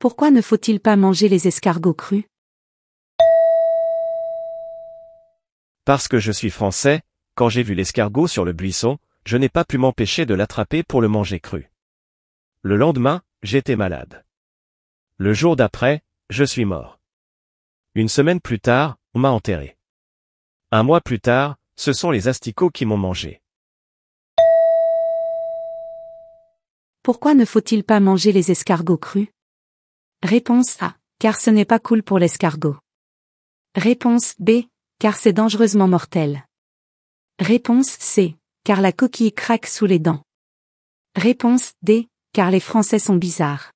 Pourquoi 0.00 0.30
ne 0.30 0.40
faut-il 0.40 0.80
pas 0.80 0.96
manger 0.96 1.28
les 1.28 1.46
escargots 1.46 1.92
crus? 1.92 2.24
Parce 5.84 6.08
que 6.08 6.18
je 6.18 6.32
suis 6.32 6.48
français, 6.48 7.02
quand 7.34 7.50
j'ai 7.50 7.62
vu 7.62 7.74
l'escargot 7.74 8.26
sur 8.26 8.46
le 8.46 8.54
buisson, 8.54 8.96
je 9.26 9.36
n'ai 9.36 9.50
pas 9.50 9.66
pu 9.66 9.76
m'empêcher 9.76 10.24
de 10.24 10.32
l'attraper 10.32 10.82
pour 10.82 11.02
le 11.02 11.08
manger 11.08 11.38
cru. 11.38 11.70
Le 12.62 12.78
lendemain, 12.78 13.20
j'étais 13.42 13.76
malade. 13.76 14.24
Le 15.18 15.34
jour 15.34 15.54
d'après, 15.54 16.00
je 16.30 16.44
suis 16.44 16.64
mort. 16.64 16.98
Une 17.94 18.08
semaine 18.08 18.40
plus 18.40 18.58
tard, 18.58 18.96
on 19.12 19.18
m'a 19.18 19.30
enterré. 19.30 19.76
Un 20.70 20.82
mois 20.82 21.02
plus 21.02 21.20
tard, 21.20 21.58
ce 21.76 21.92
sont 21.92 22.10
les 22.10 22.26
asticots 22.26 22.70
qui 22.70 22.86
m'ont 22.86 22.96
mangé. 22.96 23.42
Pourquoi 27.02 27.34
ne 27.34 27.44
faut-il 27.44 27.84
pas 27.84 28.00
manger 28.00 28.32
les 28.32 28.50
escargots 28.50 28.96
crus? 28.96 29.28
Réponse 30.22 30.76
A. 30.82 30.94
Car 31.18 31.40
ce 31.40 31.48
n'est 31.48 31.64
pas 31.64 31.78
cool 31.78 32.02
pour 32.02 32.18
l'escargot. 32.18 32.76
Réponse 33.74 34.34
B. 34.38 34.64
Car 34.98 35.16
c'est 35.16 35.32
dangereusement 35.32 35.88
mortel. 35.88 36.44
Réponse 37.38 37.88
C. 37.88 38.36
Car 38.62 38.82
la 38.82 38.92
coquille 38.92 39.32
craque 39.32 39.66
sous 39.66 39.86
les 39.86 39.98
dents. 39.98 40.22
Réponse 41.16 41.72
D. 41.82 42.08
Car 42.34 42.50
les 42.50 42.60
Français 42.60 42.98
sont 42.98 43.16
bizarres. 43.16 43.72